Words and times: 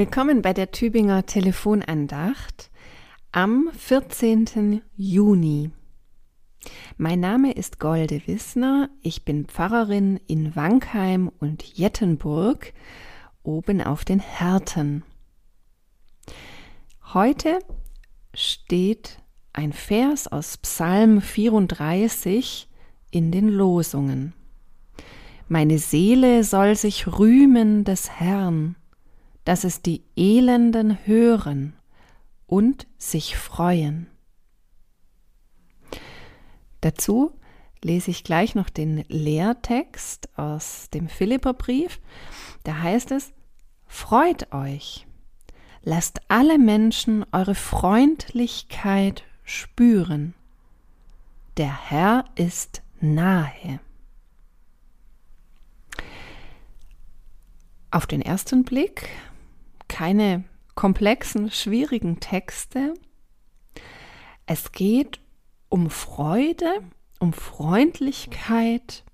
Willkommen 0.00 0.40
bei 0.40 0.54
der 0.54 0.70
Tübinger 0.70 1.26
Telefonandacht 1.26 2.70
am 3.32 3.68
14. 3.76 4.80
Juni. 4.96 5.72
Mein 6.96 7.20
Name 7.20 7.52
ist 7.52 7.78
Golde 7.78 8.22
Wissner, 8.26 8.88
ich 9.02 9.26
bin 9.26 9.44
Pfarrerin 9.44 10.18
in 10.26 10.56
Wankheim 10.56 11.30
und 11.38 11.62
Jettenburg, 11.76 12.72
oben 13.42 13.82
auf 13.82 14.06
den 14.06 14.20
Härten. 14.20 15.04
Heute 17.12 17.58
steht 18.32 19.18
ein 19.52 19.74
Vers 19.74 20.28
aus 20.28 20.56
Psalm 20.56 21.20
34 21.20 22.70
in 23.10 23.30
den 23.30 23.50
Losungen. 23.50 24.32
Meine 25.46 25.78
Seele 25.78 26.42
soll 26.42 26.74
sich 26.74 27.06
rühmen 27.06 27.84
des 27.84 28.08
Herrn, 28.08 28.76
dass 29.50 29.64
es 29.64 29.82
die 29.82 30.04
Elenden 30.14 30.96
hören 31.06 31.72
und 32.46 32.86
sich 32.98 33.36
freuen. 33.36 34.06
Dazu 36.82 37.32
lese 37.82 38.12
ich 38.12 38.22
gleich 38.22 38.54
noch 38.54 38.70
den 38.70 39.04
Lehrtext 39.08 40.28
aus 40.38 40.88
dem 40.90 41.08
Philipperbrief. 41.08 41.98
Da 42.62 42.78
heißt 42.78 43.10
es, 43.10 43.32
Freut 43.88 44.54
euch, 44.54 45.08
lasst 45.82 46.20
alle 46.28 46.56
Menschen 46.56 47.26
eure 47.32 47.56
Freundlichkeit 47.56 49.24
spüren. 49.42 50.34
Der 51.56 51.90
Herr 51.90 52.24
ist 52.36 52.82
nahe. 53.00 53.80
Auf 57.90 58.06
den 58.06 58.22
ersten 58.22 58.62
Blick 58.62 59.08
keine 60.00 60.44
komplexen, 60.76 61.50
schwierigen 61.50 62.20
Texte. 62.20 62.94
Es 64.46 64.72
geht 64.72 65.20
um 65.68 65.90
Freude, 65.90 66.72
um 67.18 67.34
Freundlichkeit, 67.34 69.04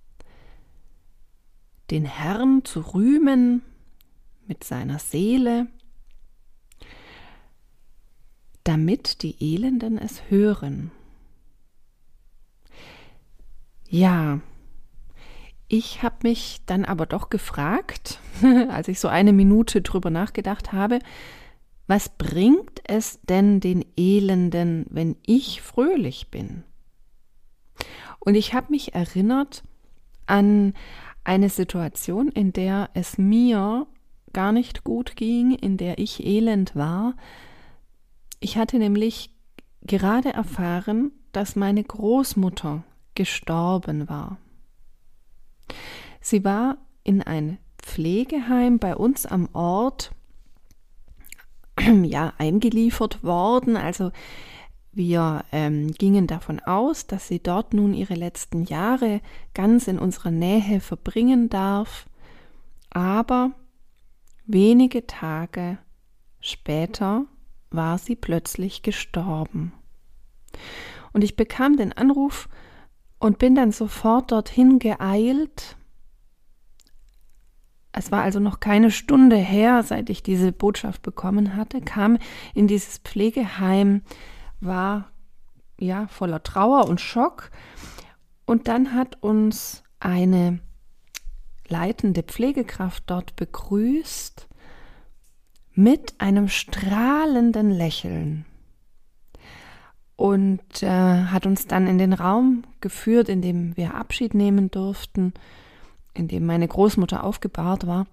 den 1.90 2.04
Herrn 2.04 2.64
zu 2.64 2.94
rühmen 2.94 3.62
mit 4.46 4.62
seiner 4.62 5.00
Seele, 5.00 5.66
damit 8.62 9.24
die 9.24 9.34
Elenden 9.40 9.98
es 9.98 10.30
hören. 10.30 10.92
Ja, 13.88 14.40
ich 15.68 16.02
habe 16.02 16.16
mich 16.22 16.60
dann 16.66 16.84
aber 16.84 17.06
doch 17.06 17.30
gefragt, 17.30 18.20
als 18.68 18.88
ich 18.88 19.00
so 19.00 19.08
eine 19.08 19.32
Minute 19.32 19.82
drüber 19.82 20.10
nachgedacht 20.10 20.72
habe, 20.72 21.00
was 21.86 22.08
bringt 22.08 22.82
es 22.84 23.20
denn 23.22 23.60
den 23.60 23.84
Elenden, 23.96 24.86
wenn 24.90 25.16
ich 25.24 25.62
fröhlich 25.62 26.30
bin? 26.30 26.64
Und 28.18 28.34
ich 28.34 28.54
habe 28.54 28.70
mich 28.70 28.94
erinnert 28.94 29.62
an 30.26 30.74
eine 31.22 31.48
Situation, 31.48 32.28
in 32.28 32.52
der 32.52 32.90
es 32.94 33.18
mir 33.18 33.86
gar 34.32 34.52
nicht 34.52 34.84
gut 34.84 35.16
ging, 35.16 35.52
in 35.52 35.76
der 35.76 35.98
ich 35.98 36.26
elend 36.26 36.74
war. 36.74 37.14
Ich 38.40 38.56
hatte 38.56 38.78
nämlich 38.78 39.30
gerade 39.82 40.32
erfahren, 40.32 41.12
dass 41.32 41.56
meine 41.56 41.82
Großmutter 41.82 42.84
gestorben 43.14 44.08
war. 44.08 44.38
Sie 46.28 46.44
war 46.44 46.78
in 47.04 47.22
ein 47.22 47.58
Pflegeheim 47.78 48.80
bei 48.80 48.96
uns 48.96 49.26
am 49.26 49.48
Ort 49.52 50.10
ja 51.78 52.32
eingeliefert 52.36 53.22
worden. 53.22 53.76
Also 53.76 54.10
wir 54.90 55.44
ähm, 55.52 55.92
gingen 55.92 56.26
davon 56.26 56.58
aus, 56.58 57.06
dass 57.06 57.28
sie 57.28 57.40
dort 57.40 57.74
nun 57.74 57.94
ihre 57.94 58.16
letzten 58.16 58.64
Jahre 58.64 59.20
ganz 59.54 59.86
in 59.86 60.00
unserer 60.00 60.32
Nähe 60.32 60.80
verbringen 60.80 61.48
darf. 61.48 62.06
Aber 62.90 63.52
wenige 64.46 65.06
Tage 65.06 65.78
später 66.40 67.26
war 67.70 67.98
sie 67.98 68.16
plötzlich 68.16 68.82
gestorben. 68.82 69.72
Und 71.12 71.22
ich 71.22 71.36
bekam 71.36 71.76
den 71.76 71.92
Anruf 71.92 72.48
und 73.20 73.38
bin 73.38 73.54
dann 73.54 73.70
sofort 73.70 74.32
dorthin 74.32 74.80
geeilt. 74.80 75.76
Es 77.98 78.12
war 78.12 78.22
also 78.22 78.40
noch 78.40 78.60
keine 78.60 78.90
Stunde 78.90 79.36
her, 79.36 79.82
seit 79.82 80.10
ich 80.10 80.22
diese 80.22 80.52
Botschaft 80.52 81.00
bekommen 81.00 81.56
hatte, 81.56 81.80
kam 81.80 82.18
in 82.52 82.66
dieses 82.66 82.98
Pflegeheim, 82.98 84.02
war 84.60 85.10
ja 85.78 86.06
voller 86.08 86.42
Trauer 86.42 86.88
und 86.88 87.00
Schock. 87.00 87.50
Und 88.44 88.68
dann 88.68 88.92
hat 88.92 89.22
uns 89.22 89.82
eine 89.98 90.60
leitende 91.68 92.22
Pflegekraft 92.22 93.04
dort 93.06 93.34
begrüßt 93.34 94.46
mit 95.72 96.14
einem 96.18 96.48
strahlenden 96.48 97.70
Lächeln 97.70 98.44
und 100.16 100.82
äh, 100.82 100.88
hat 100.88 101.46
uns 101.46 101.66
dann 101.66 101.86
in 101.86 101.96
den 101.96 102.12
Raum 102.12 102.64
geführt, 102.82 103.30
in 103.30 103.40
dem 103.40 103.74
wir 103.78 103.94
Abschied 103.94 104.34
nehmen 104.34 104.70
durften, 104.70 105.32
in 106.18 106.28
dem 106.28 106.46
meine 106.46 106.68
Großmutter 106.68 107.24
aufgebahrt 107.24 107.86
war. 107.86 108.06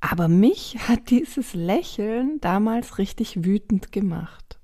Aber 0.00 0.28
mich 0.28 0.78
hat 0.88 1.10
dieses 1.10 1.54
Lächeln 1.54 2.40
damals 2.40 2.98
richtig 2.98 3.44
wütend 3.44 3.92
gemacht. 3.92 4.58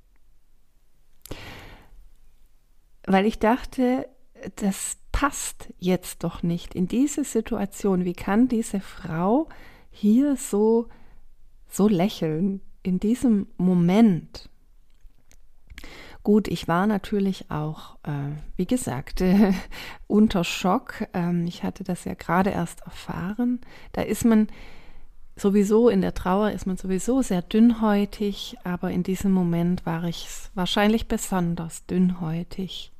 Weil 3.04 3.26
ich 3.26 3.38
dachte, 3.38 4.08
das 4.56 4.98
passt 5.10 5.72
jetzt 5.78 6.24
doch 6.24 6.42
nicht 6.42 6.74
in 6.74 6.88
diese 6.88 7.24
Situation. 7.24 8.04
Wie 8.04 8.12
kann 8.12 8.48
diese 8.48 8.80
Frau 8.80 9.48
hier 9.90 10.36
so, 10.36 10.88
so 11.68 11.88
lächeln 11.88 12.60
in 12.82 12.98
diesem 12.98 13.48
Moment? 13.56 14.48
Gut, 16.22 16.46
ich 16.46 16.68
war 16.68 16.86
natürlich 16.86 17.50
auch, 17.50 17.96
äh, 18.04 18.36
wie 18.56 18.66
gesagt, 18.66 19.20
äh, 19.20 19.52
unter 20.06 20.44
Schock. 20.44 21.06
Ähm, 21.14 21.46
ich 21.46 21.64
hatte 21.64 21.82
das 21.82 22.04
ja 22.04 22.14
gerade 22.14 22.50
erst 22.50 22.82
erfahren. 22.82 23.60
Da 23.92 24.02
ist 24.02 24.24
man 24.24 24.46
sowieso 25.34 25.88
in 25.88 26.00
der 26.00 26.14
Trauer, 26.14 26.50
ist 26.52 26.66
man 26.66 26.76
sowieso 26.76 27.22
sehr 27.22 27.42
dünnhäutig, 27.42 28.56
aber 28.62 28.92
in 28.92 29.02
diesem 29.02 29.32
Moment 29.32 29.84
war 29.84 30.04
ich 30.04 30.28
wahrscheinlich 30.54 31.08
besonders 31.08 31.86
dünnhäutig. 31.86 32.92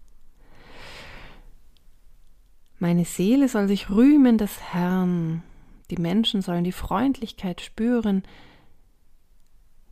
Meine 2.81 3.05
Seele 3.05 3.49
soll 3.49 3.69
sich 3.69 3.91
rühmen 3.91 4.39
des 4.39 4.61
Herrn. 4.73 5.45
Die 5.91 5.99
Menschen 5.99 6.43
sollen 6.43 6.65
die 6.65 6.73
Freundlichkeit 6.73 7.61
spüren. 7.61 8.25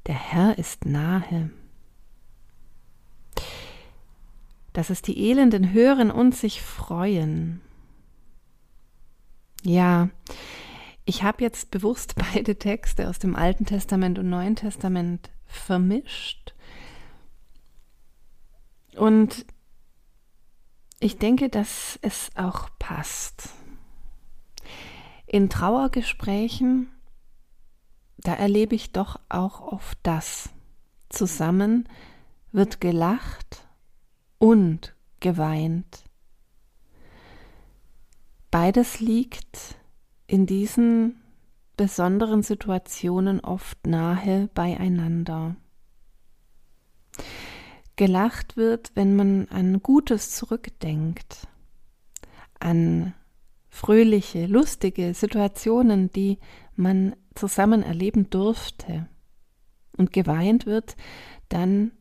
Der 0.07 0.17
Herr 0.17 0.59
ist 0.59 0.87
nahe 0.87 1.51
dass 4.81 4.89
es 4.89 5.03
die 5.03 5.29
Elenden 5.29 5.75
hören 5.75 6.11
und 6.11 6.35
sich 6.35 6.63
freuen. 6.63 7.61
Ja, 9.63 10.09
ich 11.05 11.23
habe 11.23 11.43
jetzt 11.43 11.71
bewusst 11.71 12.15
beide 12.33 12.57
Texte 12.57 13.07
aus 13.07 13.19
dem 13.19 13.37
Alten 13.37 13.67
Testament 13.67 14.19
und 14.19 14.31
Neuen 14.31 14.57
Testament 14.57 15.29
vermischt. 15.45 16.55
Und 18.97 19.45
ich 20.99 21.19
denke, 21.19 21.51
dass 21.51 21.99
es 22.01 22.31
auch 22.35 22.71
passt. 22.79 23.51
In 25.27 25.51
Trauergesprächen, 25.51 26.89
da 28.17 28.33
erlebe 28.33 28.77
ich 28.77 28.93
doch 28.93 29.21
auch 29.29 29.61
oft 29.61 29.99
das. 30.05 30.49
Zusammen 31.11 31.87
wird 32.51 32.81
gelacht 32.81 33.67
und 34.41 34.97
geweint. 35.21 36.05
Beides 38.51 38.99
liegt 38.99 39.77
in 40.27 40.47
diesen 40.47 41.21
besonderen 41.77 42.43
Situationen 42.43 43.41
oft 43.41 43.87
nahe 43.87 44.49
beieinander. 44.55 45.55
Gelacht 47.95 48.57
wird, 48.57 48.91
wenn 48.95 49.15
man 49.15 49.47
an 49.49 49.83
Gutes 49.83 50.33
zurückdenkt, 50.33 51.47
an 52.59 53.15
fröhliche, 53.69 54.47
lustige 54.47 55.15
Situationen, 55.15 56.11
die 56.11 56.39
man 56.75 57.15
zusammen 57.35 57.83
erleben 57.83 58.31
durfte. 58.31 59.07
Und 59.97 60.13
geweint 60.13 60.67
wird 60.67 60.97
dann, 61.51 61.93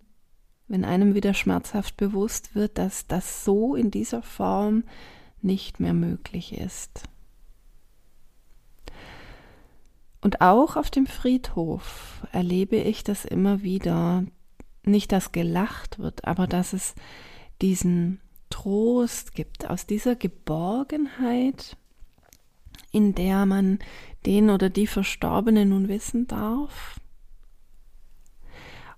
wenn 0.70 0.86
einem 0.86 1.16
wieder 1.16 1.34
schmerzhaft 1.34 1.98
bewusst 1.98 2.56
wird, 2.56 2.78
dass 2.78 3.08
das 3.08 3.44
so 3.44 3.76
in 3.76 3.92
dieser 3.92 4.22
Form 4.22 4.84
nicht 5.42 5.80
mehr 5.80 5.94
möglich 5.94 6.54
ist. 6.58 7.04
Und 10.22 10.42
auch 10.42 10.76
auf 10.76 10.90
dem 10.90 11.08
Friedhof 11.08 12.26
erlebe 12.32 12.76
ich 12.76 13.04
das 13.04 13.26
immer 13.26 13.62
wieder. 13.64 14.26
Nicht, 14.84 15.12
dass 15.12 15.32
gelacht 15.32 16.00
wird, 16.00 16.26
aber 16.26 16.46
dass 16.46 16.74
es 16.74 16.94
diesen 17.62 18.20
Trost 18.50 19.34
gibt, 19.34 19.70
aus 19.70 19.86
dieser 19.86 20.16
Geborgenheit, 20.16 21.78
in 22.92 23.16
der 23.16 23.46
man 23.46 23.80
den 24.26 24.50
oder 24.50 24.70
die 24.70 24.88
Verstorbene 24.88 25.66
nun 25.66 25.88
wissen 25.88 26.28
darf. 26.28 27.00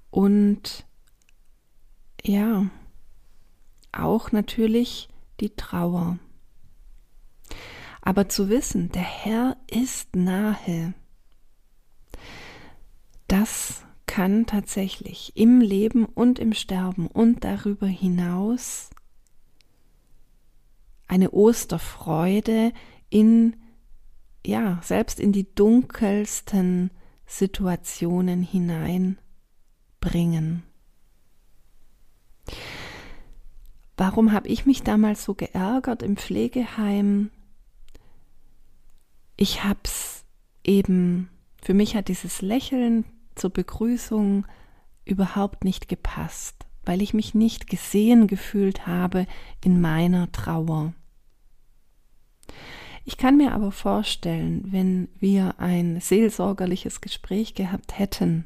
Und 0.09 0.85
ja, 2.21 2.67
auch 3.91 4.31
natürlich 4.31 5.09
die 5.39 5.55
Trauer. 5.55 6.19
Aber 8.01 8.29
zu 8.29 8.49
wissen, 8.49 8.91
der 8.91 9.03
Herr 9.03 9.57
ist 9.69 10.15
nahe, 10.15 10.93
das 13.27 13.83
kann 14.07 14.45
tatsächlich 14.45 15.33
im 15.35 15.61
Leben 15.61 16.05
und 16.05 16.39
im 16.39 16.53
Sterben 16.53 17.07
und 17.07 17.43
darüber 17.43 17.87
hinaus 17.87 18.89
eine 21.07 21.31
Osterfreude 21.31 22.73
in, 23.09 23.55
ja, 24.45 24.79
selbst 24.81 25.19
in 25.19 25.31
die 25.31 25.53
dunkelsten 25.53 26.91
Situationen 27.25 28.43
hineinbringen. 28.43 30.63
Warum 33.97 34.31
habe 34.31 34.47
ich 34.47 34.65
mich 34.65 34.83
damals 34.83 35.23
so 35.23 35.33
geärgert 35.35 36.01
im 36.01 36.17
Pflegeheim? 36.17 37.29
Ich 39.37 39.63
habe 39.63 39.79
es 39.83 40.23
eben, 40.63 41.29
für 41.61 41.73
mich 41.73 41.95
hat 41.95 42.07
dieses 42.07 42.41
Lächeln 42.41 43.05
zur 43.35 43.51
Begrüßung 43.51 44.45
überhaupt 45.05 45.63
nicht 45.63 45.87
gepasst, 45.87 46.65
weil 46.83 47.01
ich 47.01 47.13
mich 47.13 47.33
nicht 47.33 47.67
gesehen 47.67 48.27
gefühlt 48.27 48.87
habe 48.87 49.27
in 49.63 49.81
meiner 49.81 50.31
Trauer. 50.31 50.93
Ich 53.03 53.17
kann 53.17 53.37
mir 53.37 53.53
aber 53.53 53.71
vorstellen, 53.71 54.63
wenn 54.71 55.09
wir 55.19 55.59
ein 55.59 55.99
seelsorgerliches 55.99 57.01
Gespräch 57.01 57.55
gehabt 57.55 57.97
hätten 57.97 58.45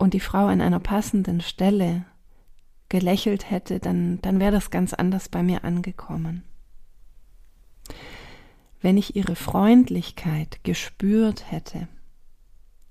und 0.00 0.14
die 0.14 0.20
Frau 0.20 0.46
an 0.46 0.62
einer 0.62 0.80
passenden 0.80 1.42
Stelle 1.42 2.06
gelächelt 2.88 3.50
hätte, 3.50 3.80
dann, 3.80 4.18
dann 4.22 4.40
wäre 4.40 4.50
das 4.50 4.70
ganz 4.70 4.94
anders 4.94 5.28
bei 5.28 5.42
mir 5.42 5.62
angekommen. 5.62 6.42
Wenn 8.80 8.96
ich 8.96 9.14
ihre 9.14 9.36
Freundlichkeit 9.36 10.64
gespürt 10.64 11.52
hätte, 11.52 11.86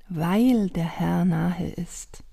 weil 0.07 0.69
der 0.69 0.85
Herr 0.85 1.25
nahe 1.25 1.69
ist, 1.71 2.23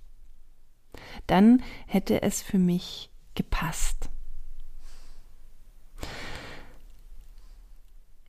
dann 1.27 1.63
hätte 1.87 2.21
es 2.21 2.43
für 2.43 2.59
mich 2.59 3.11
gepasst. 3.35 4.11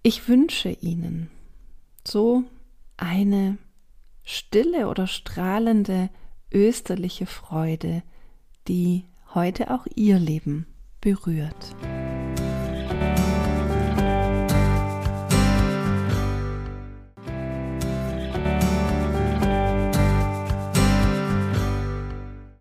Ich 0.01 0.29
wünsche 0.29 0.69
Ihnen 0.69 1.29
so 2.05 2.45
eine 2.95 3.57
stille 4.23 4.87
oder 4.87 5.07
strahlende 5.07 6.09
österliche 6.51 7.25
Freude, 7.25 8.03
die 8.67 9.05
heute 9.33 9.71
auch 9.71 9.85
Ihr 9.95 10.19
Leben 10.19 10.65
berührt. 11.01 11.75